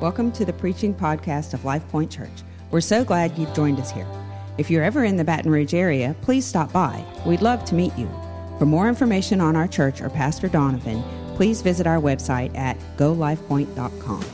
[0.00, 2.42] Welcome to the preaching podcast of Life Point Church.
[2.70, 4.06] We're so glad you've joined us here.
[4.56, 7.04] If you're ever in the Baton Rouge area, please stop by.
[7.26, 8.08] We'd love to meet you.
[8.58, 11.04] For more information on our church or Pastor Donovan,
[11.36, 14.24] please visit our website at golifepoint.com.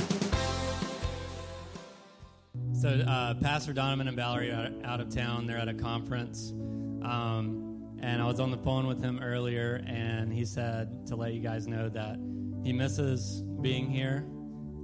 [2.72, 5.48] So, uh, Pastor Donovan and Valerie are out of town.
[5.48, 6.52] They're at a conference.
[7.02, 11.34] Um, and I was on the phone with him earlier, and he said to let
[11.34, 12.20] you guys know that
[12.62, 14.24] he misses being here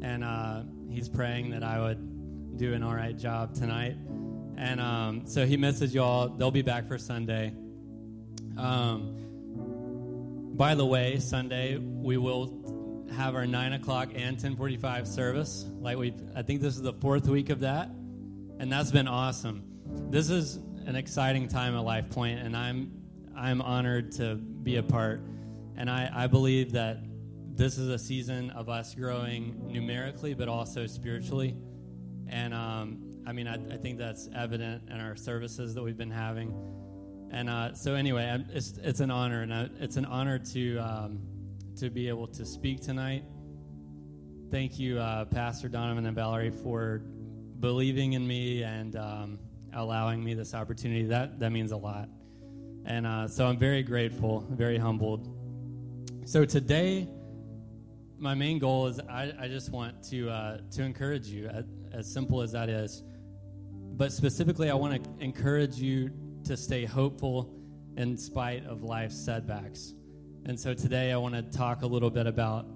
[0.02, 0.62] and uh,
[0.92, 3.96] he's praying that I would do an all right job tonight.
[4.56, 6.28] And um, so he misses y'all.
[6.28, 7.52] They'll be back for Sunday.
[8.56, 9.16] Um,
[10.54, 15.66] by the way, Sunday we will have our nine o'clock and ten forty-five service.
[15.80, 17.88] Like we, I think this is the fourth week of that,
[18.58, 19.64] and that's been awesome.
[20.10, 20.56] This is
[20.86, 22.92] an exciting time at Life Point, and I'm
[23.34, 25.22] I'm honored to be a part.
[25.74, 26.98] And I, I believe that
[27.54, 31.54] this is a season of us growing numerically, but also spiritually.
[32.28, 36.10] And um, I mean, I, I, think that's evident in our services that we've been
[36.10, 36.54] having.
[37.30, 41.20] And uh, so, anyway, it's it's an honor, and it's an honor to um,
[41.76, 43.24] to be able to speak tonight.
[44.50, 47.02] Thank you, uh, Pastor Donovan and Valerie, for
[47.60, 49.38] believing in me and um,
[49.74, 51.04] allowing me this opportunity.
[51.04, 52.08] That that means a lot.
[52.84, 55.28] And uh, so, I'm very grateful, very humbled.
[56.24, 57.08] So today
[58.22, 61.50] my main goal is I, I just want to uh, to encourage you,
[61.92, 63.02] as simple as that is.
[63.74, 66.10] But specifically, I want to encourage you
[66.44, 67.52] to stay hopeful
[67.96, 69.94] in spite of life's setbacks.
[70.46, 72.66] And so today, I want to talk a little bit about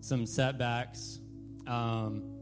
[0.00, 1.18] some setbacks.
[1.66, 2.36] Um,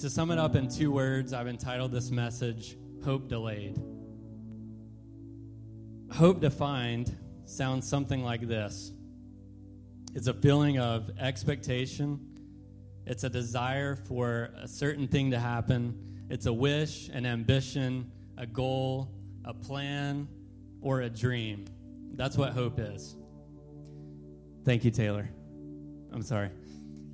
[0.00, 3.78] to sum it up in two words, I've entitled this message "Hope Delayed."
[6.12, 8.92] Hope defined sounds something like this
[10.18, 12.18] it's a feeling of expectation.
[13.06, 16.26] It's a desire for a certain thing to happen.
[16.28, 19.12] It's a wish, an ambition, a goal,
[19.44, 20.26] a plan,
[20.80, 21.66] or a dream.
[22.14, 23.14] That's what hope is.
[24.64, 25.30] Thank you, Taylor.
[26.10, 26.50] I'm sorry.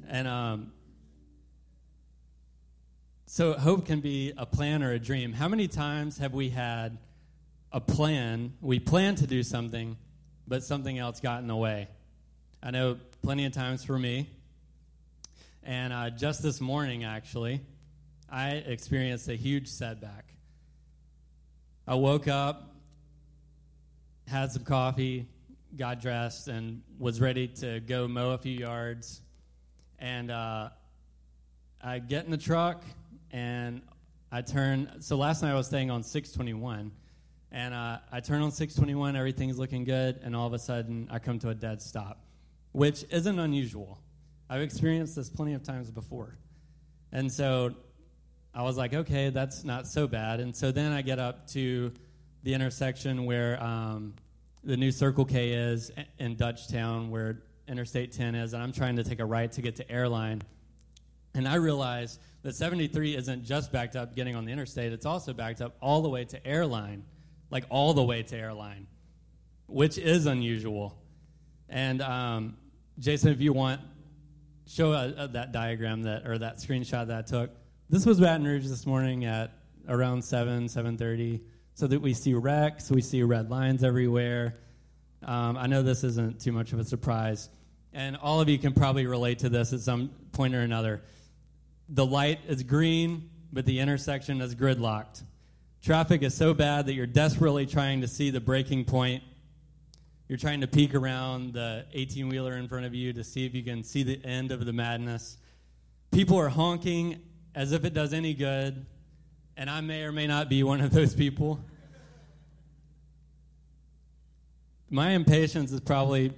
[0.08, 0.72] And um,
[3.26, 5.34] so, hope can be a plan or a dream.
[5.34, 6.96] How many times have we had
[7.70, 8.54] a plan?
[8.62, 9.98] We plan to do something,
[10.48, 11.88] but something else got in the way.
[12.66, 14.26] I know plenty of times for me.
[15.64, 17.60] And uh, just this morning, actually,
[18.30, 20.32] I experienced a huge setback.
[21.86, 22.74] I woke up,
[24.26, 25.26] had some coffee,
[25.76, 29.20] got dressed, and was ready to go mow a few yards.
[29.98, 30.70] And uh,
[31.82, 32.82] I get in the truck,
[33.30, 33.82] and
[34.32, 35.02] I turn.
[35.02, 36.92] So last night I was staying on 621.
[37.52, 41.18] And uh, I turn on 621, everything's looking good, and all of a sudden I
[41.18, 42.23] come to a dead stop
[42.74, 44.00] which isn't unusual.
[44.50, 46.36] I've experienced this plenty of times before.
[47.12, 47.72] And so
[48.52, 50.40] I was like, okay, that's not so bad.
[50.40, 51.92] And so then I get up to
[52.42, 54.14] the intersection where um,
[54.64, 59.04] the new Circle K is in Dutchtown, where Interstate 10 is, and I'm trying to
[59.04, 60.42] take a right to get to Airline.
[61.32, 65.32] And I realize that 73 isn't just backed up getting on the interstate, it's also
[65.32, 67.04] backed up all the way to Airline,
[67.50, 68.88] like all the way to Airline,
[69.68, 70.98] which is unusual.
[71.68, 72.56] And um,
[72.98, 73.80] Jason, if you want,
[74.68, 77.50] show uh, uh, that diagram that or that screenshot that I took.
[77.90, 79.52] This was Baton Rouge this morning at
[79.88, 81.40] around seven, seven thirty,
[81.74, 84.58] so that we see wrecks, we see red lines everywhere.
[85.24, 87.48] Um, I know this isn't too much of a surprise,
[87.92, 91.02] and all of you can probably relate to this at some point or another.
[91.88, 95.22] The light is green, but the intersection is gridlocked.
[95.82, 99.24] Traffic is so bad that you're desperately trying to see the breaking point
[100.28, 103.54] you're trying to peek around the 18 wheeler in front of you to see if
[103.54, 105.36] you can see the end of the madness.
[106.12, 107.20] People are honking
[107.54, 108.86] as if it does any good,
[109.56, 111.60] and I may or may not be one of those people.
[114.88, 116.32] My impatience is probably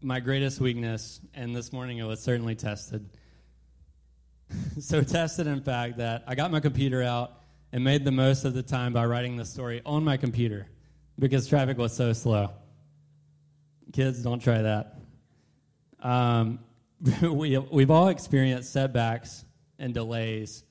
[0.00, 3.08] my greatest weakness, and this morning it was certainly tested.
[4.80, 7.42] so, tested, in fact, that I got my computer out
[7.72, 10.66] and made the most of the time by writing the story on my computer
[11.18, 12.50] because traffic was so slow.
[13.92, 14.98] Kids, don't try that.
[16.00, 16.60] Um,
[17.22, 19.44] we, we've all experienced setbacks
[19.78, 20.64] and delays.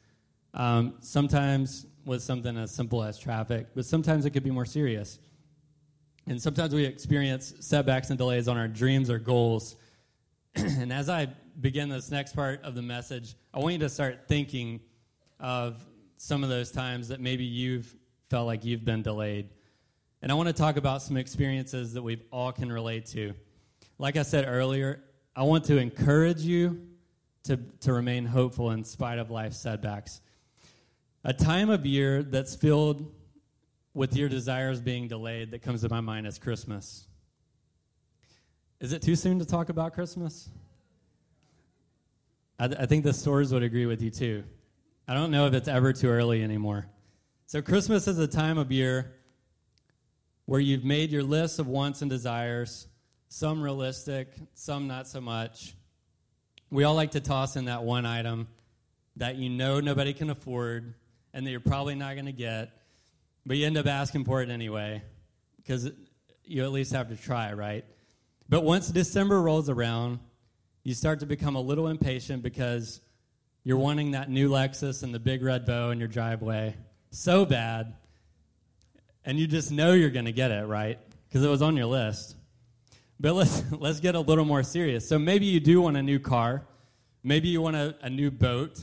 [0.53, 5.19] Um, sometimes with something as simple as traffic, but sometimes it could be more serious.
[6.25, 9.75] And sometimes we experience setbacks and delays on our dreams or goals.
[10.55, 11.27] and as I
[11.59, 14.81] begin this next part of the message, I want you to start thinking
[15.39, 15.85] of
[16.17, 17.95] some of those times that maybe you've
[18.29, 19.49] felt like you've been delayed.
[20.21, 23.33] And I want to talk about some experiences that we all can relate to.
[23.99, 25.03] Like I said earlier,
[25.35, 26.87] I want to encourage you
[27.43, 30.21] to, to remain hopeful in spite of life's setbacks.
[31.23, 33.11] A time of year that's filled
[33.93, 37.07] with your desires being delayed that comes to my mind is Christmas.
[38.79, 40.49] Is it too soon to talk about Christmas?
[42.59, 44.43] I, th- I think the stores would agree with you too.
[45.07, 46.87] I don't know if it's ever too early anymore.
[47.45, 49.13] So, Christmas is a time of year
[50.47, 52.87] where you've made your list of wants and desires,
[53.27, 55.75] some realistic, some not so much.
[56.71, 58.47] We all like to toss in that one item
[59.17, 60.95] that you know nobody can afford
[61.33, 62.71] and that you're probably not going to get,
[63.45, 65.03] but you end up asking for it anyway
[65.57, 65.91] because
[66.45, 67.85] you at least have to try, right?
[68.49, 70.19] But once December rolls around,
[70.83, 73.01] you start to become a little impatient because
[73.65, 76.75] you're wanting that new Lexus and the big red bow in your driveway
[77.09, 77.93] so bad,
[79.27, 80.97] and you just know you're going to get it, right?
[81.27, 82.37] Because it was on your list.
[83.19, 85.07] But let's, let's get a little more serious.
[85.07, 86.65] So maybe you do want a new car.
[87.23, 88.79] Maybe you want a, a new boat.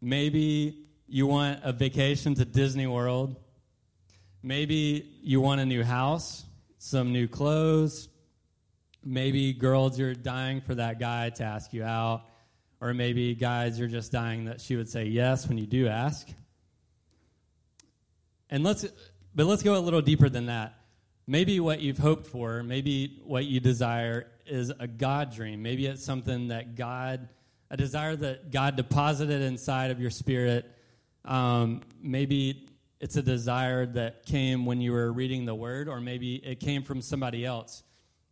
[0.00, 3.36] Maybe you want a vacation to Disney World.
[4.42, 6.44] Maybe you want a new house,
[6.78, 8.08] some new clothes.
[9.04, 12.24] Maybe girls, you're dying for that guy to ask you out.
[12.80, 16.28] Or maybe guys, you're just dying that she would say yes when you do ask.
[18.50, 18.84] And let's,
[19.34, 20.74] but let's go a little deeper than that.
[21.26, 25.62] Maybe what you've hoped for, maybe what you desire is a God dream.
[25.62, 27.28] Maybe it's something that God,
[27.70, 30.70] a desire that God deposited inside of your spirit.
[31.24, 32.68] Um, maybe
[33.00, 36.82] it's a desire that came when you were reading the word, or maybe it came
[36.82, 37.82] from somebody else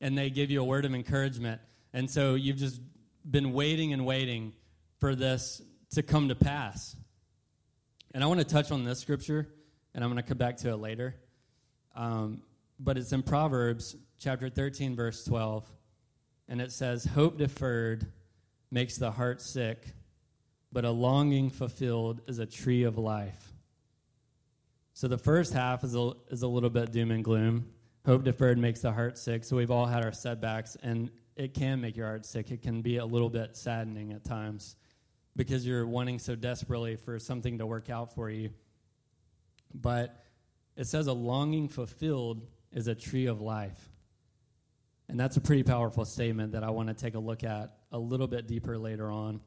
[0.00, 1.60] and they give you a word of encouragement.
[1.92, 2.80] And so you've just
[3.28, 4.52] been waiting and waiting
[4.98, 5.62] for this
[5.92, 6.96] to come to pass.
[8.12, 9.48] And I want to touch on this scripture,
[9.98, 11.16] and I'm going to come back to it later.
[11.96, 12.42] Um,
[12.78, 15.68] but it's in Proverbs chapter 13, verse 12.
[16.48, 18.06] And it says, Hope deferred
[18.70, 19.88] makes the heart sick,
[20.70, 23.52] but a longing fulfilled is a tree of life.
[24.92, 27.66] So the first half is a, is a little bit doom and gloom.
[28.06, 29.42] Hope deferred makes the heart sick.
[29.42, 32.52] So we've all had our setbacks, and it can make your heart sick.
[32.52, 34.76] It can be a little bit saddening at times
[35.34, 38.50] because you're wanting so desperately for something to work out for you.
[39.74, 40.24] But
[40.76, 43.90] it says a longing fulfilled is a tree of life.
[45.08, 47.98] And that's a pretty powerful statement that I want to take a look at a
[47.98, 49.40] little bit deeper later on.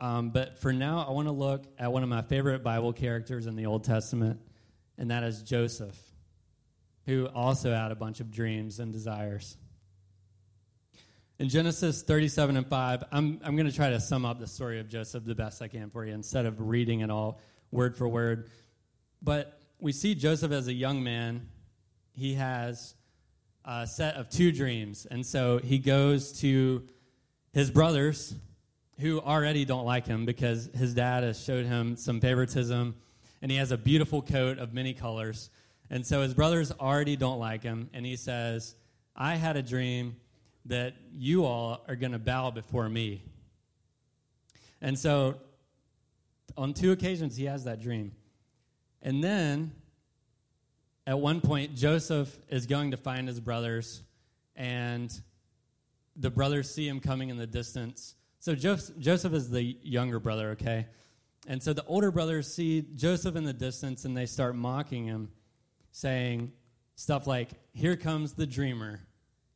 [0.00, 3.46] Um, but for now, I want to look at one of my favorite Bible characters
[3.46, 4.40] in the Old Testament,
[4.96, 5.96] and that is Joseph,
[7.06, 9.56] who also had a bunch of dreams and desires.
[11.40, 14.80] In Genesis 37 and 5, I'm, I'm going to try to sum up the story
[14.80, 18.08] of Joseph the best I can for you instead of reading it all word for
[18.08, 18.50] word.
[19.22, 21.48] But we see Joseph as a young man.
[22.14, 22.94] He has
[23.64, 25.06] a set of two dreams.
[25.10, 26.82] And so he goes to
[27.52, 28.34] his brothers,
[29.00, 32.96] who already don't like him because his dad has showed him some favoritism,
[33.40, 35.50] and he has a beautiful coat of many colors.
[35.90, 38.74] And so his brothers already don't like him, and he says,
[39.14, 40.16] I had a dream
[40.66, 43.22] that you all are going to bow before me.
[44.80, 45.36] And so
[46.56, 48.12] on two occasions, he has that dream.
[49.02, 49.72] And then
[51.06, 54.02] at one point, Joseph is going to find his brothers,
[54.54, 55.10] and
[56.16, 58.14] the brothers see him coming in the distance.
[58.40, 60.86] So Joseph is the younger brother, okay?
[61.46, 65.30] And so the older brothers see Joseph in the distance and they start mocking him,
[65.92, 66.52] saying
[66.94, 69.00] stuff like, Here comes the dreamer.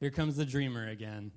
[0.01, 1.33] Here comes the dreamer again.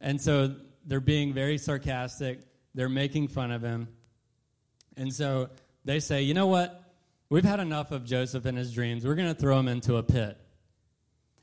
[0.00, 0.54] And so
[0.86, 2.40] they're being very sarcastic.
[2.74, 3.88] They're making fun of him.
[4.96, 5.50] And so
[5.84, 6.83] they say, You know what?
[7.30, 9.06] We've had enough of Joseph and his dreams.
[9.06, 10.38] We're going to throw him into a pit.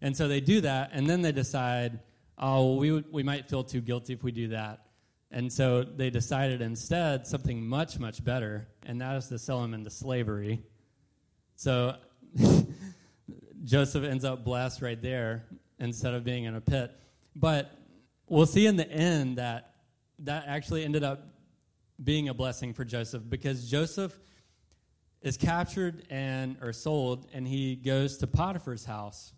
[0.01, 1.99] And so they do that, and then they decide,
[2.37, 4.85] oh, we, we might feel too guilty if we do that.
[5.29, 9.73] And so they decided instead something much, much better, and that is to sell him
[9.73, 10.63] into slavery.
[11.55, 11.95] So
[13.63, 15.45] Joseph ends up blessed right there
[15.79, 16.91] instead of being in a pit.
[17.35, 17.71] But
[18.27, 19.75] we'll see in the end that
[20.19, 21.27] that actually ended up
[22.03, 24.17] being a blessing for Joseph because Joseph
[25.21, 29.33] is captured and or sold and he goes to Potiphar's house.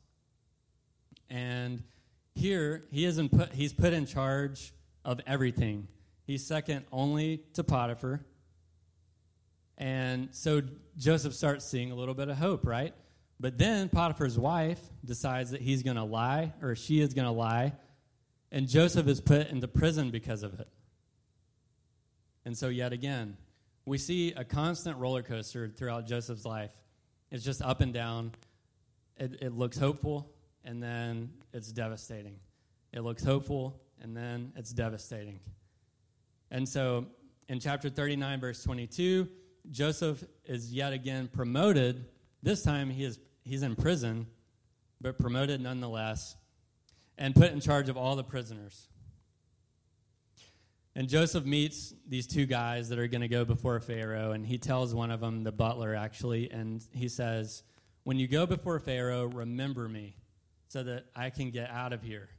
[1.30, 1.84] And
[2.36, 4.74] here he isn't put he's put in charge
[5.04, 5.88] of everything.
[6.26, 8.26] He's second only to Potiphar.
[9.78, 10.62] And so
[10.98, 12.94] Joseph starts seeing a little bit of hope, right?
[13.40, 17.32] But then Potiphar's wife decides that he's going to lie, or she is going to
[17.32, 17.74] lie,
[18.52, 20.70] and Joseph is put into prison because of it.
[22.46, 23.38] And so, yet again,
[23.86, 26.72] we see a constant roller coaster throughout Joseph's life.
[27.32, 28.32] It's just up and down.
[29.18, 30.32] It, it looks hopeful,
[30.64, 32.38] and then it's devastating.
[32.94, 35.40] It looks hopeful, and then it's devastating.
[36.52, 37.08] And so
[37.50, 39.28] in chapter 39, verse 22,
[39.72, 42.06] Joseph is yet again promoted.
[42.42, 44.28] This time he is, he's in prison,
[45.02, 46.36] but promoted nonetheless,
[47.18, 48.88] and put in charge of all the prisoners.
[50.96, 54.60] And Joseph meets these two guys that are going to go before Pharaoh, and he
[54.60, 57.64] tells one of them, the butler actually, and he says,
[58.04, 60.16] When you go before Pharaoh, remember me
[60.68, 62.30] so that I can get out of here.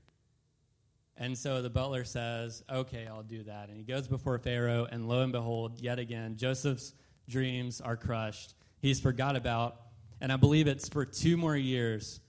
[1.16, 3.68] And so the butler says, Okay, I'll do that.
[3.68, 6.94] And he goes before Pharaoh, and lo and behold, yet again, Joseph's
[7.28, 8.54] dreams are crushed.
[8.80, 9.80] He's forgot about,
[10.20, 12.20] and I believe it's for two more years,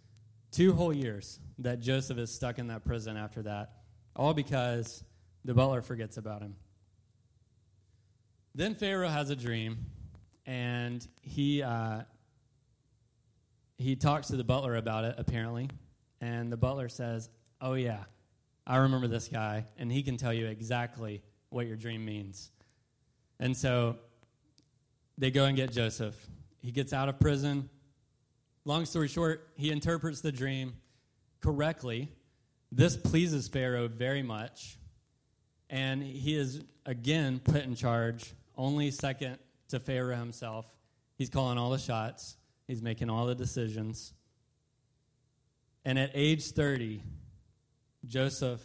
[0.51, 3.73] two whole years, that Joseph is stuck in that prison after that,
[4.15, 5.03] all because
[5.45, 6.55] the butler forgets about him.
[8.55, 9.85] Then Pharaoh has a dream,
[10.45, 12.01] and he uh,
[13.77, 15.69] he talks to the butler about it apparently,
[16.19, 17.29] and the butler says,
[17.61, 18.03] "Oh yeah,
[18.65, 22.51] I remember this guy, and he can tell you exactly what your dream means."
[23.39, 23.97] And so
[25.17, 26.15] they go and get Joseph.
[26.61, 27.69] He gets out of prison.
[28.63, 30.73] Long story short, he interprets the dream
[31.39, 32.11] correctly.
[32.71, 34.79] This pleases Pharaoh very much.
[35.75, 40.65] And he is again put in charge, only second to Pharaoh himself.
[41.17, 44.13] He's calling all the shots, he's making all the decisions.
[45.83, 47.03] And at age 30,
[48.07, 48.61] Joseph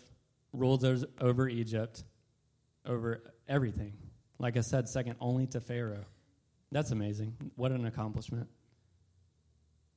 [0.52, 0.84] rules
[1.20, 2.04] over Egypt,
[2.86, 3.94] over everything.
[4.38, 6.04] Like I said, second only to Pharaoh.
[6.70, 7.34] That's amazing.
[7.56, 8.48] What an accomplishment.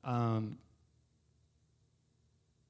[0.02, 0.58] Um,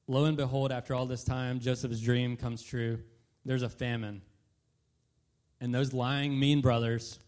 [0.06, 2.98] lo and behold, after all this time, Joseph's dream comes true.
[3.46, 4.20] There's a famine.
[5.64, 7.18] And those lying, mean brothers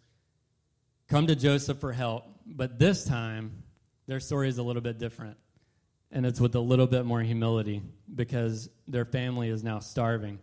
[1.08, 2.26] come to Joseph for help.
[2.44, 3.62] But this time,
[4.06, 5.38] their story is a little bit different.
[6.12, 7.80] And it's with a little bit more humility
[8.14, 10.38] because their family is now starving.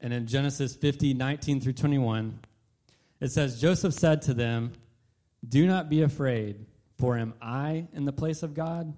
[0.00, 2.38] And in Genesis 50, 19 through 21,
[3.20, 4.72] it says, Joseph said to them,
[5.46, 6.64] do not be afraid,
[6.96, 8.94] for am I in the place of God?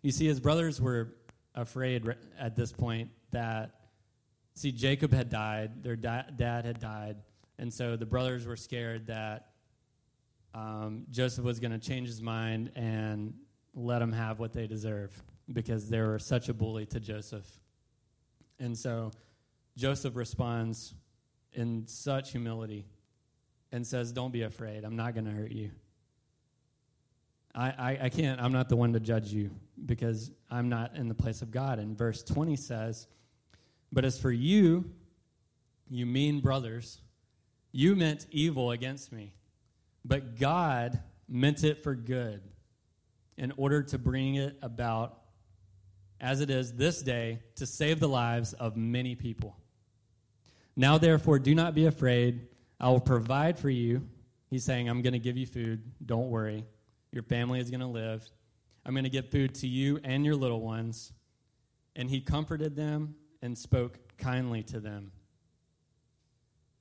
[0.00, 1.12] You see, his brothers were
[1.54, 2.08] afraid
[2.38, 3.77] at this point that,
[4.58, 7.16] see, Jacob had died, their da- dad had died,
[7.58, 9.50] and so the brothers were scared that
[10.54, 13.34] um, Joseph was going to change his mind and
[13.74, 15.22] let them have what they deserve
[15.52, 17.46] because they were such a bully to Joseph.
[18.58, 19.12] And so
[19.76, 20.94] Joseph responds
[21.52, 22.86] in such humility
[23.72, 24.84] and says, Don't be afraid.
[24.84, 25.70] I'm not going to hurt you.
[27.54, 29.50] I, I, I, can't, I'm not the one to judge you
[29.86, 31.78] because I'm not in the place of God.
[31.78, 33.06] And verse 20 says,
[33.92, 34.90] But as for you,
[35.88, 37.00] you mean brothers,
[37.72, 39.34] you meant evil against me,
[40.04, 42.42] but God meant it for good
[43.36, 45.20] in order to bring it about
[46.20, 49.56] as it is this day to save the lives of many people.
[50.76, 52.48] Now, therefore, do not be afraid.
[52.80, 54.06] I will provide for you.
[54.50, 55.82] He's saying, I'm going to give you food.
[56.04, 56.64] Don't worry.
[57.12, 58.28] Your family is going to live.
[58.84, 61.12] I'm going to give food to you and your little ones.
[61.96, 65.12] And he comforted them and spoke kindly to them.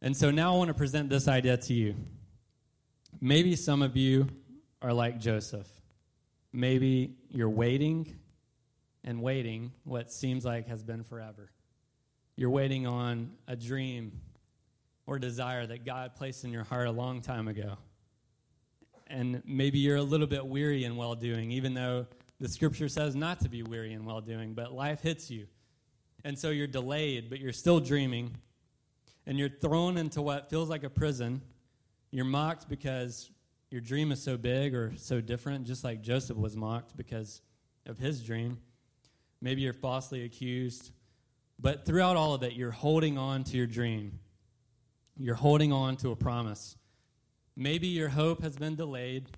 [0.01, 1.95] And so now I want to present this idea to you.
[3.19, 4.27] Maybe some of you
[4.81, 5.67] are like Joseph.
[6.53, 8.15] Maybe you're waiting
[9.03, 11.49] and waiting what seems like has been forever.
[12.35, 14.11] You're waiting on a dream
[15.07, 17.77] or desire that God placed in your heart a long time ago.
[19.07, 22.05] And maybe you're a little bit weary in well doing, even though
[22.39, 25.47] the scripture says not to be weary in well doing, but life hits you.
[26.27, 28.35] And so you're delayed, but you're still dreaming.
[29.25, 31.41] And you're thrown into what feels like a prison.
[32.11, 33.31] You're mocked because
[33.71, 37.41] your dream is so big or so different, just like Joseph was mocked because
[37.85, 38.57] of his dream.
[39.39, 40.91] Maybe you're falsely accused.
[41.59, 44.19] But throughout all of it, you're holding on to your dream.
[45.15, 46.75] You're holding on to a promise.
[47.55, 49.29] Maybe your hope has been delayed,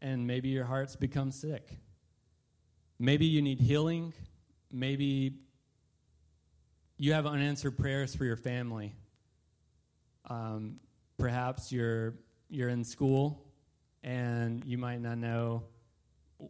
[0.00, 1.78] and maybe your heart's become sick.
[2.98, 4.14] Maybe you need healing.
[4.72, 5.34] Maybe
[7.02, 8.94] you have unanswered prayers for your family.
[10.30, 10.76] Um,
[11.18, 12.14] perhaps you're
[12.48, 13.44] you're in school
[14.04, 15.64] and you might not know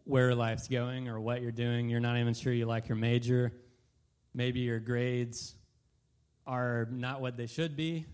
[0.03, 1.89] where life's going or what you're doing.
[1.89, 3.51] You're not even sure you like your major.
[4.35, 5.55] Maybe your grades
[6.45, 8.05] are not what they should be.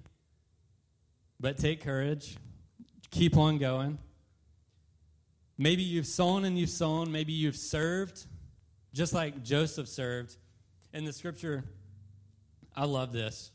[1.41, 2.38] But take courage,
[3.12, 3.98] keep on going.
[5.58, 7.12] Maybe you've sown and you've sown.
[7.12, 8.25] Maybe you've served,
[8.93, 10.38] just like Joseph served.
[10.93, 11.65] In the scripture,
[12.75, 13.51] I love this.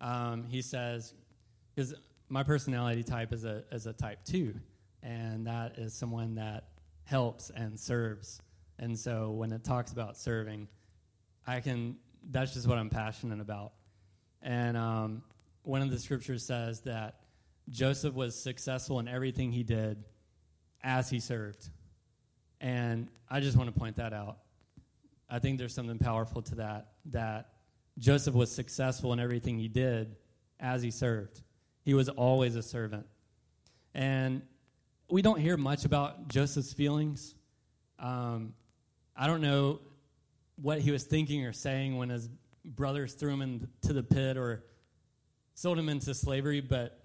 [0.00, 1.14] Um, he says,
[1.74, 1.94] because
[2.28, 4.54] my personality type is a, is a type two,
[5.02, 6.64] and that is someone that
[7.04, 8.40] helps and serves.
[8.78, 10.68] And so when it talks about serving,
[11.46, 11.96] I can,
[12.30, 13.72] that's just what I'm passionate about.
[14.42, 15.22] And um,
[15.62, 17.20] one of the scriptures says that
[17.68, 20.04] Joseph was successful in everything he did
[20.82, 21.68] as he served.
[22.60, 24.38] And I just want to point that out.
[25.28, 27.50] I think there's something powerful to that, that
[27.98, 30.16] Joseph was successful in everything he did
[30.58, 31.42] as he served.
[31.82, 33.06] He was always a servant.
[33.94, 34.42] And
[35.08, 37.34] we don't hear much about Joseph's feelings.
[37.98, 38.54] Um,
[39.16, 39.80] I don't know
[40.56, 42.28] what he was thinking or saying when his
[42.64, 44.64] brothers threw him into the pit or
[45.54, 47.00] sold him into slavery, but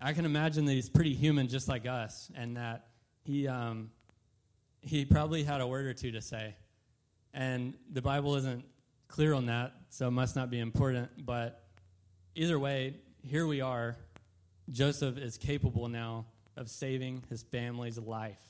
[0.00, 2.86] I can imagine that he's pretty human, just like us, and that
[3.22, 3.90] he um,
[4.80, 6.54] he probably had a word or two to say.
[7.32, 8.64] And the Bible isn't
[9.08, 11.10] clear on that, so it must not be important.
[11.24, 11.62] But
[12.34, 13.96] either way, here we are.
[14.70, 18.40] Joseph is capable now of saving his family's life.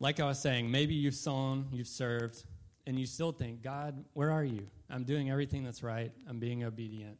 [0.00, 2.44] Like I was saying, maybe you've sown, you've served,
[2.86, 4.66] and you still think, God, where are you?
[4.88, 6.12] I'm doing everything that's right.
[6.28, 7.18] I'm being obedient.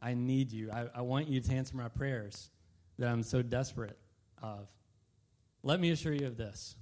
[0.00, 0.70] I need you.
[0.70, 2.50] I, I want you to answer my prayers
[2.98, 3.98] that I'm so desperate
[4.42, 4.68] of.
[5.62, 6.76] Let me assure you of this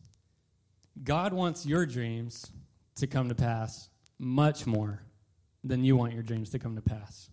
[1.03, 2.51] God wants your dreams
[2.97, 3.89] to come to pass
[4.19, 5.03] much more
[5.63, 7.31] than you want your dreams to come to pass.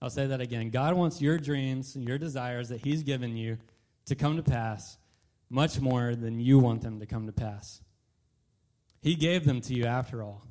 [0.00, 0.70] I'll say that again.
[0.70, 3.58] God wants your dreams and your desires that He's given you
[4.06, 4.98] to come to pass
[5.48, 7.80] much more than you want them to come to pass.
[9.00, 10.42] He gave them to you after all.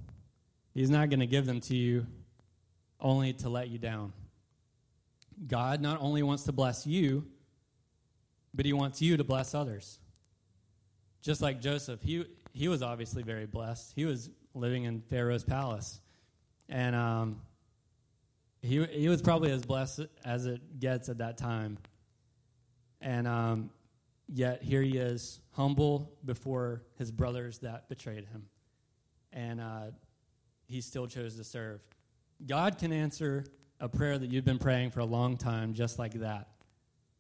[0.73, 2.05] He's not going to give them to you
[2.99, 4.13] only to let you down.
[5.47, 7.25] God not only wants to bless you,
[8.53, 9.99] but He wants you to bless others.
[11.21, 13.93] Just like Joseph, he, he was obviously very blessed.
[13.95, 15.99] He was living in Pharaoh's palace.
[16.69, 17.41] And um,
[18.61, 21.77] he, he was probably as blessed as it gets at that time.
[23.01, 23.69] And um,
[24.27, 28.45] yet here he is, humble before his brothers that betrayed him.
[29.33, 29.91] And uh,
[30.67, 31.81] he still chose to serve.
[32.45, 33.45] God can answer
[33.79, 36.47] a prayer that you've been praying for a long time just like that.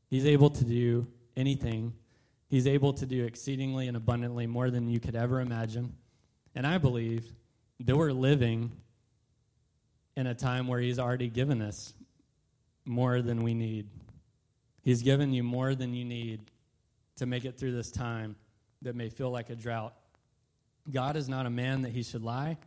[0.09, 1.93] He's able to do anything
[2.51, 5.95] He's able to do exceedingly and abundantly more than you could ever imagine.
[6.53, 7.25] And I believe
[7.79, 8.73] that we're living
[10.17, 11.93] in a time where He's already given us
[12.83, 13.87] more than we need.
[14.81, 16.41] He's given you more than you need
[17.15, 18.35] to make it through this time
[18.81, 19.93] that may feel like a drought.
[20.91, 22.57] God is not a man that he should lie.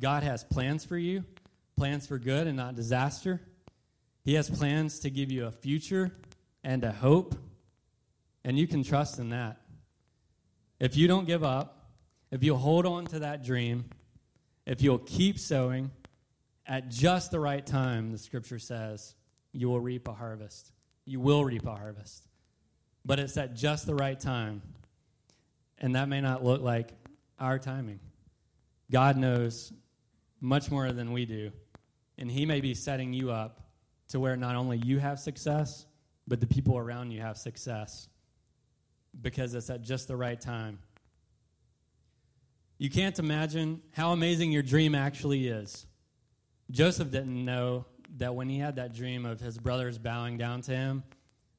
[0.00, 1.24] God has plans for you,
[1.76, 3.42] plans for good and not disaster.
[4.24, 6.10] He has plans to give you a future
[6.62, 7.34] and a hope
[8.44, 9.60] and you can trust in that.
[10.78, 11.88] If you don't give up,
[12.30, 13.86] if you hold on to that dream,
[14.66, 15.90] if you'll keep sowing
[16.66, 19.14] at just the right time, the scripture says,
[19.52, 20.72] you will reap a harvest.
[21.04, 22.26] You will reap a harvest.
[23.04, 24.62] But it's at just the right time.
[25.78, 26.90] And that may not look like
[27.38, 28.00] our timing.
[28.90, 29.72] God knows
[30.40, 31.52] much more than we do.
[32.18, 33.60] And He may be setting you up
[34.08, 35.86] to where not only you have success,
[36.26, 38.08] but the people around you have success
[39.20, 40.78] because it's at just the right time.
[42.78, 45.86] You can't imagine how amazing your dream actually is.
[46.70, 50.72] Joseph didn't know that when he had that dream of his brothers bowing down to
[50.72, 51.04] him,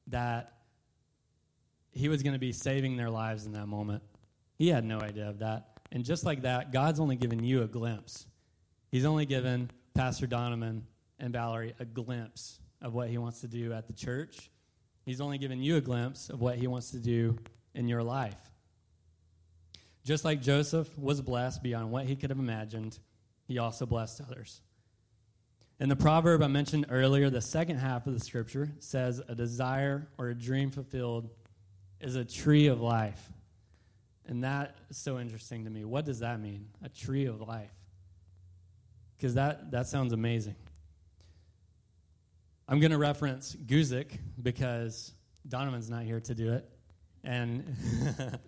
[0.08, 0.52] that
[1.90, 4.02] he was going to be saving their lives in that moment.
[4.56, 5.80] He had no idea of that.
[5.90, 8.26] And just like that, God's only given you a glimpse.
[8.90, 10.86] He's only given Pastor Donovan
[11.18, 14.50] and Valerie a glimpse of what he wants to do at the church
[15.06, 17.38] He's only given you a glimpse of what he wants to do
[17.74, 18.36] in your life.
[20.04, 22.98] Just like Joseph was blessed beyond what he could have imagined,
[23.46, 24.60] he also blessed others.
[25.78, 30.08] In the proverb I mentioned earlier, the second half of the scripture says, A desire
[30.18, 31.30] or a dream fulfilled
[32.00, 33.30] is a tree of life.
[34.26, 35.84] And that is so interesting to me.
[35.84, 36.66] What does that mean?
[36.82, 37.70] A tree of life.
[39.16, 40.56] Because that, that sounds amazing.
[42.68, 45.12] I'm going to reference Guzik because
[45.48, 46.68] Donovan's not here to do it.
[47.22, 47.76] And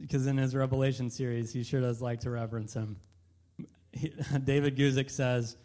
[0.00, 2.96] because in his Revelation series, he sure does like to reference him.
[3.92, 4.12] He,
[4.44, 5.56] David Guzik says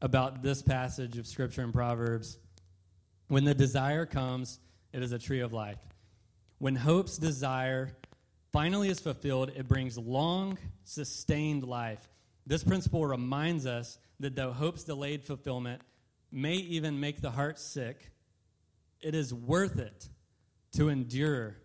[0.00, 2.38] about this passage of Scripture in Proverbs
[3.28, 4.58] when the desire comes,
[4.92, 5.78] it is a tree of life.
[6.58, 7.90] When hope's desire
[8.52, 12.08] finally is fulfilled, it brings long, sustained life.
[12.48, 15.82] This principle reminds us that though hope's delayed fulfillment
[16.32, 18.10] may even make the heart sick,
[19.02, 20.08] it is worth it
[20.72, 21.58] to endure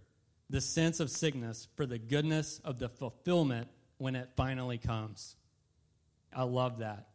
[0.50, 5.38] the sense of sickness for the goodness of the fulfillment when it finally comes.
[6.36, 7.08] I love that.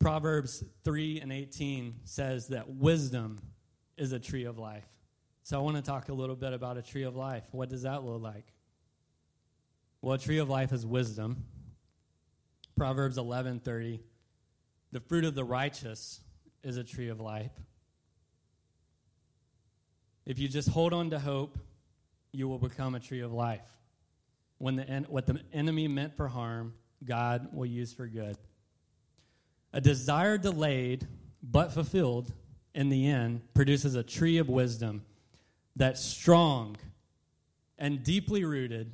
[0.00, 3.38] Proverbs 3 and 18 says that wisdom
[3.96, 4.88] is a tree of life.
[5.44, 7.44] So I want to talk a little bit about a tree of life.
[7.52, 8.52] What does that look like?
[10.00, 11.44] Well, a tree of life is wisdom.
[12.76, 14.00] Proverbs 11:30
[14.92, 16.20] The fruit of the righteous
[16.62, 17.52] is a tree of life.
[20.24, 21.58] If you just hold on to hope,
[22.32, 23.60] you will become a tree of life.
[24.58, 28.36] When the en- what the enemy meant for harm, God will use for good.
[29.72, 31.06] A desire delayed
[31.42, 32.32] but fulfilled
[32.74, 35.04] in the end produces a tree of wisdom
[35.74, 36.76] that's strong
[37.78, 38.92] and deeply rooted.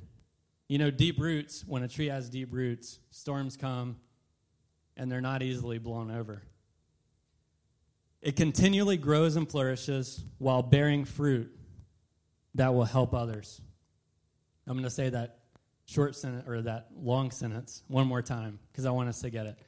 [0.68, 3.96] You know, deep roots, when a tree has deep roots, storms come
[4.96, 6.42] and they're not easily blown over.
[8.20, 11.50] It continually grows and flourishes while bearing fruit
[12.56, 13.60] that will help others.
[14.66, 15.38] I'm going to say that
[15.86, 19.46] short sentence or that long sentence one more time because I want us to get
[19.46, 19.58] it.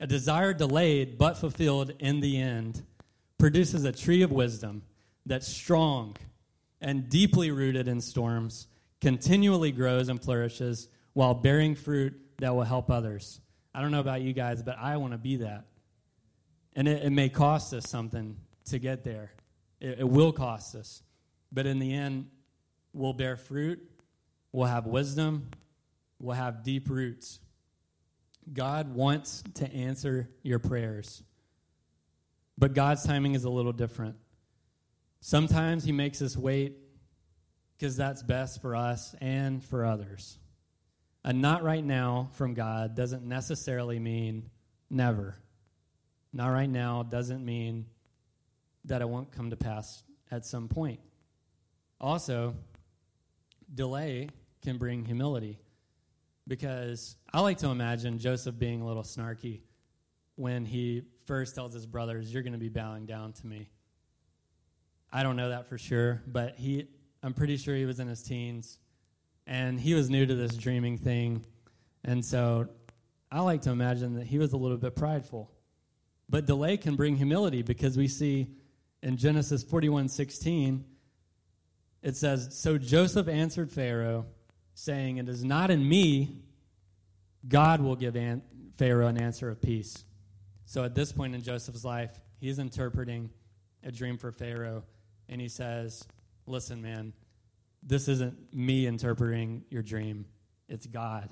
[0.00, 2.84] A desire delayed but fulfilled in the end
[3.38, 4.82] produces a tree of wisdom
[5.24, 6.16] that's strong
[6.80, 8.66] and deeply rooted in storms,
[9.00, 13.40] continually grows and flourishes while bearing fruit that will help others.
[13.74, 15.64] I don't know about you guys, but I want to be that.
[16.74, 19.32] And it, it, may cost us something to get there.
[19.80, 21.02] It, it will cost us.
[21.52, 22.28] But in the end,
[22.92, 23.80] we'll bear fruit,
[24.52, 25.48] we'll have wisdom,
[26.18, 27.40] we'll have deep roots.
[28.52, 31.22] God wants to answer your prayers.
[32.58, 34.16] But God's timing is a little different.
[35.20, 36.76] Sometimes He makes us wait
[37.76, 40.38] because that's best for us and for others.
[41.24, 44.50] A not right now from God doesn't necessarily mean
[44.88, 45.36] never.
[46.32, 47.86] Not right now doesn't mean
[48.84, 51.00] that it won't come to pass at some point.
[52.00, 52.54] Also,
[53.74, 54.28] delay
[54.62, 55.58] can bring humility
[56.46, 59.60] because I like to imagine Joseph being a little snarky
[60.36, 63.68] when he first tells his brothers, You're going to be bowing down to me.
[65.12, 66.88] I don't know that for sure, but he,
[67.22, 68.78] I'm pretty sure he was in his teens
[69.46, 71.44] and he was new to this dreaming thing.
[72.04, 72.68] And so
[73.30, 75.50] I like to imagine that he was a little bit prideful.
[76.28, 78.48] But delay can bring humility because we see
[79.02, 80.84] in Genesis 41 16,
[82.02, 84.26] it says, So Joseph answered Pharaoh,
[84.74, 86.42] saying, It is not in me,
[87.48, 88.42] God will give an-
[88.76, 90.04] Pharaoh an answer of peace.
[90.64, 93.30] So at this point in Joseph's life, he's interpreting
[93.84, 94.82] a dream for Pharaoh,
[95.28, 96.04] and he says,
[96.46, 97.12] Listen, man,
[97.82, 100.26] this isn't me interpreting your dream,
[100.68, 101.28] it's God.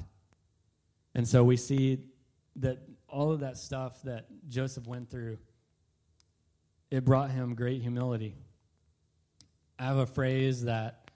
[1.14, 2.04] And so we see
[2.56, 5.38] that all of that stuff that Joseph went through,
[6.90, 8.34] it brought him great humility.
[9.78, 11.10] I have a phrase that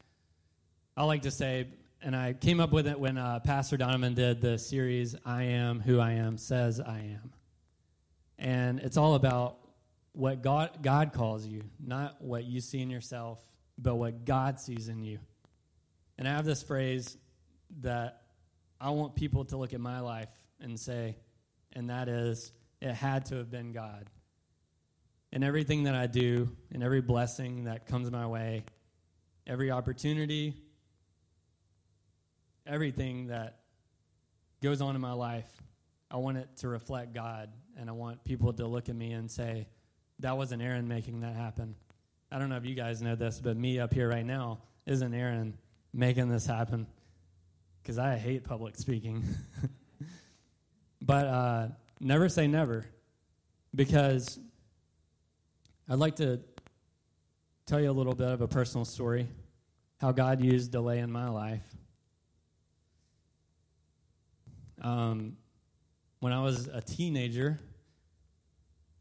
[0.96, 1.68] I like to say,
[2.02, 5.80] and I came up with it when uh, Pastor Donovan did the series, I Am
[5.80, 7.32] Who I Am Says I Am.
[8.38, 9.58] And it's all about
[10.12, 13.40] what God, God calls you, not what you see in yourself,
[13.79, 15.19] but what God sees in you.
[16.19, 17.17] And I have this phrase
[17.81, 18.23] that
[18.81, 20.29] I want people to look at my life
[20.61, 21.17] and say,
[21.73, 24.11] and that is, it had to have been God.
[25.31, 28.64] And everything that I do, and every blessing that comes my way,
[29.47, 30.55] every opportunity,
[32.67, 33.61] everything that
[34.62, 35.49] goes on in my life,
[36.11, 37.51] I want it to reflect God.
[37.79, 39.69] And I want people to look at me and say,
[40.21, 41.77] that wasn't Aaron making that happen.
[42.31, 45.14] I don't know if you guys know this, but me up here right now isn't
[45.14, 45.57] Aaron
[45.95, 46.87] making this happen
[47.83, 49.25] because I hate public speaking.
[51.03, 51.69] but uh,
[52.01, 52.85] never say never
[53.75, 54.38] because
[55.88, 56.41] I'd like to
[57.64, 59.27] tell you a little bit of a personal story
[59.99, 61.64] how God used delay in my life.
[64.83, 65.38] Um,
[66.21, 67.59] when I was a teenager,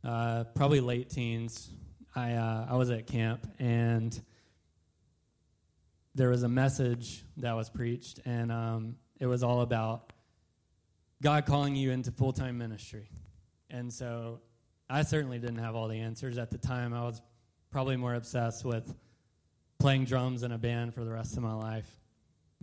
[0.03, 1.69] uh, probably late teens,
[2.17, 4.19] I, uh, I was at camp and
[6.15, 10.13] there was a message that was preached, and um, it was all about
[11.21, 13.07] God calling you into full time ministry.
[13.69, 14.39] And so
[14.89, 16.91] I certainly didn't have all the answers at the time.
[16.91, 17.21] I was
[17.69, 18.95] probably more obsessed with
[19.77, 21.99] playing drums in a band for the rest of my life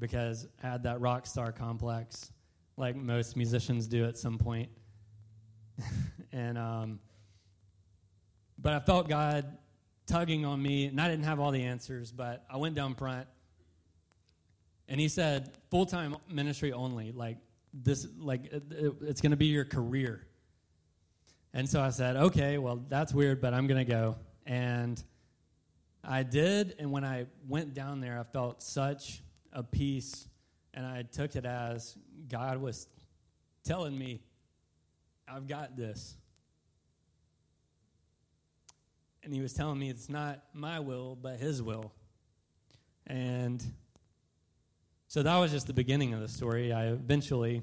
[0.01, 2.33] because I had that rock star complex,
[2.77, 4.69] like most musicians do at some point.
[6.33, 6.99] and um,
[8.65, 9.59] but I felt God
[10.07, 12.11] tugging on me, and I didn't have all the answers.
[12.11, 13.29] But I went down front
[14.89, 17.13] and he said, full time ministry only.
[17.13, 17.37] Like,
[17.75, 20.27] this, like, it, it, it's going to be your career.
[21.53, 24.17] And so I said, okay, well, that's weird, but I'm going to go.
[24.47, 25.03] And
[26.03, 26.75] I did.
[26.79, 29.23] And when I went down there, I felt such
[29.53, 30.27] a peace.
[30.73, 31.97] And I took it as
[32.29, 32.89] God was
[33.63, 34.23] telling me,
[35.29, 36.17] I've got this.
[39.25, 41.93] And he was telling me it's not my will, but his will.
[43.07, 43.65] And
[45.09, 46.73] so that was just the beginning of the story.
[46.73, 47.63] I eventually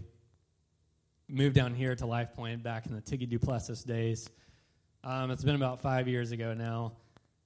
[1.27, 4.29] moved down here to Life Point back in the Tiggy Duplessis days.
[5.03, 6.93] Um, it's been about five years ago now,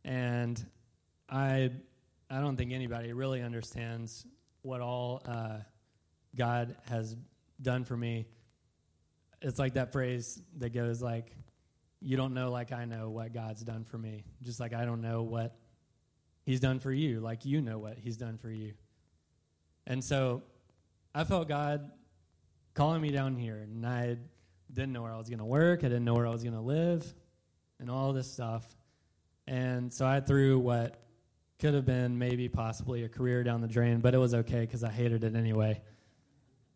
[0.04, 0.64] and
[1.30, 1.72] I
[2.30, 4.26] I don't think anybody really understands
[4.62, 5.60] what all uh,
[6.36, 7.16] God has
[7.62, 8.26] done for me.
[9.42, 11.32] It's like that phrase that goes like,
[12.02, 15.02] "You don't know like I know what God's done for me, just like I don't
[15.02, 15.56] know what
[16.44, 18.74] He's done for you, like you know what He's done for you."
[19.88, 20.44] And so,
[21.14, 21.92] I felt God
[22.74, 24.18] calling me down here, and I
[24.72, 25.80] didn't know where I was going to work.
[25.80, 27.14] I didn't know where I was going to live
[27.80, 28.66] and all this stuff.
[29.48, 31.02] And so I threw what
[31.60, 34.84] could have been maybe possibly a career down the drain, but it was okay because
[34.84, 35.82] I hated it anyway.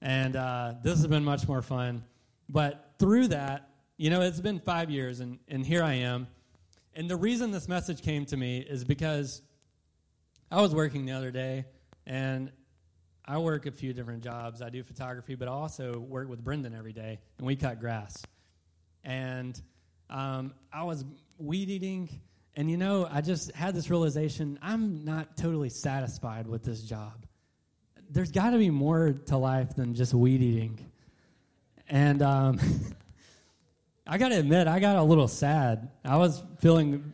[0.01, 2.03] And uh, this has been much more fun.
[2.47, 3.68] But through that,
[3.99, 6.27] you know, it's been five years, and, and here I am.
[6.95, 9.41] And the reason this message came to me is because
[10.49, 11.65] I was working the other day,
[12.07, 12.49] and
[13.25, 14.61] I work a few different jobs.
[14.61, 18.23] I do photography, but I also work with Brendan every day, and we cut grass.
[19.03, 19.61] And
[20.09, 21.03] um, I was
[21.37, 22.21] weed eating,
[22.55, 27.25] and you know, I just had this realization I'm not totally satisfied with this job.
[28.09, 30.89] There's got to be more to life than just weed eating.
[31.89, 32.59] And um,
[34.11, 35.91] I got to admit, I got a little sad.
[36.03, 37.13] I was feeling,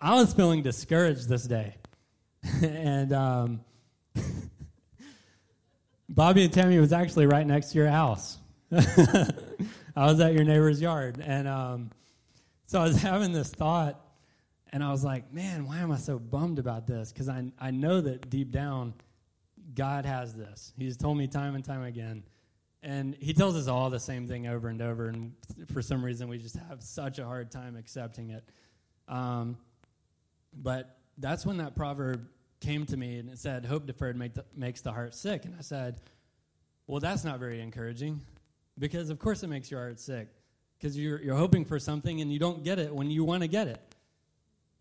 [0.00, 1.76] I was feeling discouraged this day,
[2.62, 3.60] and um,
[6.08, 8.38] Bobby and Tammy was actually right next to your house.
[8.72, 11.90] I was at your neighbor's yard, and um,
[12.66, 14.04] so I was having this thought,
[14.72, 17.70] and I was like, "Man, why am I so bummed about this?" Because I I
[17.70, 18.94] know that deep down,
[19.76, 20.72] God has this.
[20.76, 22.24] He's told me time and time again,
[22.82, 25.08] and He tells us all the same thing over and over.
[25.08, 25.32] And
[25.72, 28.44] for some reason, we just have such a hard time accepting it.
[29.08, 29.56] Um,
[30.54, 32.26] but that's when that proverb
[32.60, 35.54] came to me, and it said, "Hope deferred make the, makes the heart sick." And
[35.58, 36.00] I said,
[36.86, 38.20] "Well, that's not very encouraging."
[38.78, 40.28] because of course it makes your heart sick
[40.78, 43.48] because you're, you're hoping for something and you don't get it when you want to
[43.48, 43.80] get it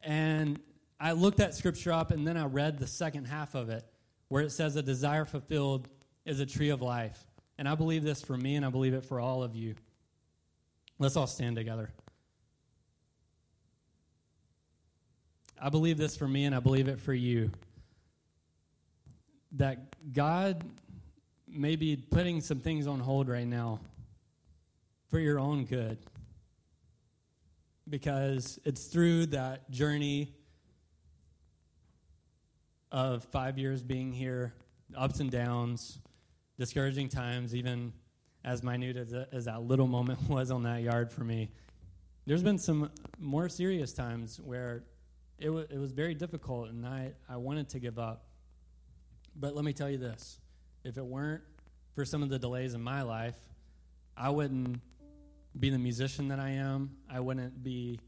[0.03, 0.59] and
[0.99, 3.85] i looked that scripture up and then i read the second half of it
[4.29, 5.87] where it says a desire fulfilled
[6.25, 7.25] is a tree of life
[7.57, 9.75] and i believe this for me and i believe it for all of you.
[10.99, 11.89] Let's all stand together.
[15.59, 17.51] I believe this for me and i believe it for you.
[19.53, 20.63] That god
[21.47, 23.79] may be putting some things on hold right now
[25.09, 25.97] for your own good.
[27.89, 30.33] Because it's through that journey
[32.91, 34.53] of five years being here,
[34.95, 35.99] ups and downs,
[36.61, 37.91] discouraging times, even
[38.45, 41.49] as minute as, as that little moment was on that yard for me.
[42.27, 44.83] There's been some more serious times where
[45.39, 48.25] it, w- it was very difficult and I, I wanted to give up.
[49.35, 50.37] But let me tell you this
[50.83, 51.41] if it weren't
[51.95, 53.39] for some of the delays in my life,
[54.15, 54.81] I wouldn't
[55.59, 56.91] be the musician that I am.
[57.09, 57.99] I wouldn't be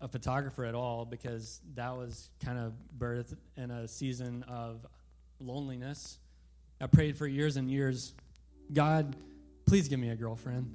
[0.00, 4.86] a photographer at all because that was kind of birthed in a season of
[5.38, 6.18] loneliness.
[6.80, 8.14] I prayed for years and years
[8.72, 9.16] God,
[9.66, 10.70] please give me a girlfriend.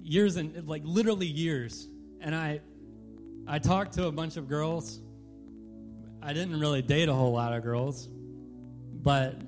[0.00, 1.88] Years and like literally years.
[2.20, 2.60] And I
[3.46, 5.00] I talked to a bunch of girls.
[6.22, 9.40] I didn't really date a whole lot of girls, but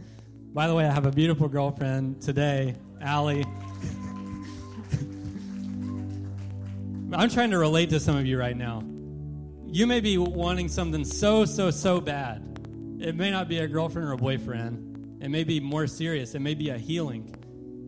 [0.54, 3.44] by the way, I have a beautiful girlfriend today, Allie.
[7.12, 8.82] I'm trying to relate to some of you right now.
[9.66, 12.51] You may be wanting something so, so, so bad.
[13.02, 15.20] It may not be a girlfriend or a boyfriend.
[15.20, 16.36] It may be more serious.
[16.36, 17.34] It may be a healing.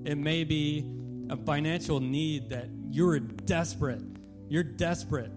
[0.05, 0.85] It may be
[1.31, 4.03] a financial need that you're desperate.
[4.49, 5.31] You're desperate.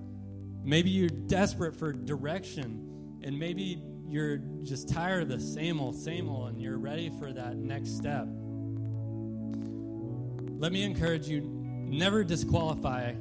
[0.64, 3.20] Maybe you're desperate for direction.
[3.22, 7.32] And maybe you're just tired of the same old, same old, and you're ready for
[7.32, 8.28] that next step.
[10.60, 13.14] Let me encourage you never disqualify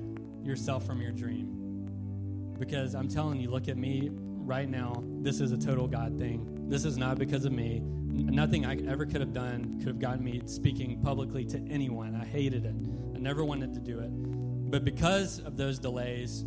[0.42, 2.54] yourself from your dream.
[2.58, 4.10] Because I'm telling you, look at me
[4.46, 5.02] right now.
[5.20, 6.68] This is a total God thing.
[6.68, 7.80] This is not because of me.
[7.82, 12.14] Nothing I ever could have done could have gotten me speaking publicly to anyone.
[12.14, 12.74] I hated it.
[13.14, 14.10] I never wanted to do it.
[14.70, 16.44] But because of those delays,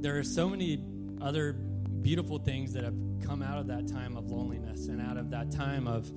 [0.00, 0.82] there are so many
[1.20, 5.30] other beautiful things that have come out of that time of loneliness and out of
[5.30, 6.10] that time of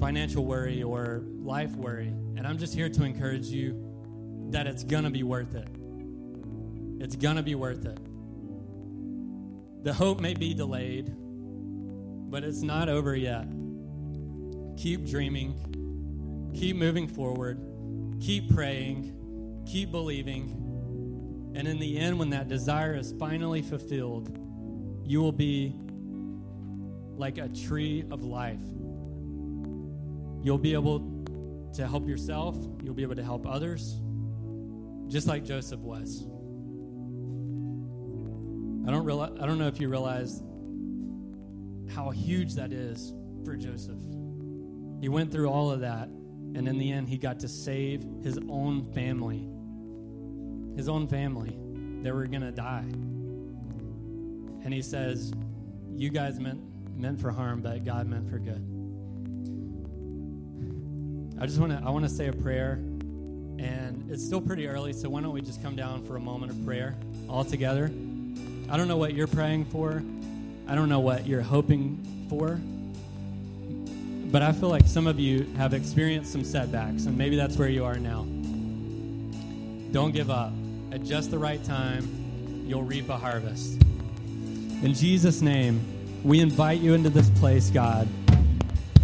[0.00, 2.06] financial worry or life worry.
[2.36, 5.68] And I'm just here to encourage you that it's going to be worth it.
[7.00, 7.98] It's going to be worth it.
[9.82, 11.14] The hope may be delayed,
[12.30, 13.46] but it's not over yet.
[14.76, 17.58] Keep dreaming, keep moving forward,
[18.20, 21.52] keep praying, keep believing.
[21.54, 24.36] And in the end, when that desire is finally fulfilled,
[25.04, 25.74] you will be
[27.16, 28.60] like a tree of life.
[30.42, 31.00] you'll be able
[31.74, 34.00] to help yourself, you'll be able to help others,
[35.08, 36.26] just like Joseph was.
[38.88, 40.42] I don't realize, I don't know if you realize
[41.94, 43.12] how huge that is
[43.44, 44.00] for Joseph.
[45.02, 48.38] He went through all of that, and in the end, he got to save his
[48.48, 49.46] own family.
[50.74, 51.58] His own family.
[52.02, 52.86] They were going to die.
[54.64, 55.34] And he says,
[55.94, 56.62] You guys meant,
[56.96, 58.64] meant for harm, but God meant for good.
[61.38, 62.80] I just want to I want to say a prayer
[63.58, 66.52] and it's still pretty early, so why don't we just come down for a moment
[66.52, 66.96] of prayer
[67.28, 67.92] all together?
[68.70, 70.02] I don't know what you're praying for.
[70.66, 72.60] I don't know what you're hoping for.
[74.30, 77.70] But I feel like some of you have experienced some setbacks, and maybe that's where
[77.70, 78.26] you are now.
[79.90, 80.52] Don't give up.
[80.92, 83.80] At just the right time, you'll reap a harvest.
[84.82, 85.80] In Jesus' name,
[86.22, 88.06] we invite you into this place, God.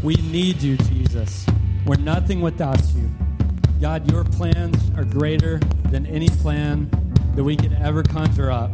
[0.03, 1.47] We need you, Jesus.
[1.87, 3.11] We're nothing without you.
[3.81, 5.59] God, your plans are greater
[5.91, 6.91] than any plan
[7.35, 8.71] that we could ever conjure up.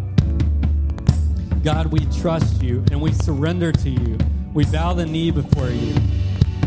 [1.62, 4.16] God, we trust you and we surrender to you.
[4.54, 5.94] We bow the knee before you.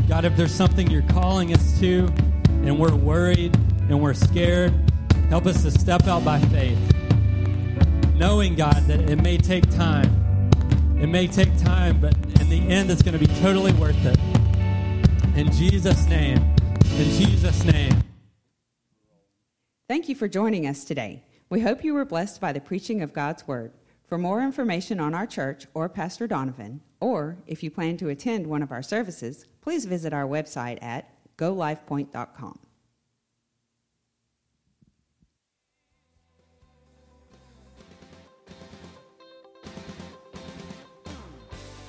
[0.08, 2.08] God, if there's something you're calling us to
[2.48, 3.56] and we're worried
[3.90, 4.72] and we're scared,
[5.30, 6.78] help us to step out by faith,
[8.14, 10.52] knowing, God, that it may take time.
[11.02, 14.20] It may take time, but in the end, it's going to be totally worth it.
[15.36, 16.38] In Jesus' name,
[16.98, 18.04] in Jesus' name.
[19.88, 21.24] Thank you for joining us today.
[21.50, 23.74] We hope you were blessed by the preaching of God's Word.
[24.06, 28.46] For more information on our church or Pastor Donovan, or if you plan to attend
[28.48, 32.60] one of our services, please visit our website at golifepoint.com.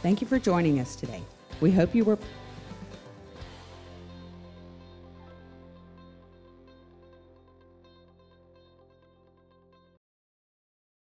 [0.02, 1.22] Thank you for joining us today.
[1.60, 2.18] We hope you were